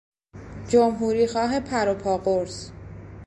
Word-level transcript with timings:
جمهوریخواه 0.67 1.59
پروپا 1.59 2.17
قرص 2.17 2.69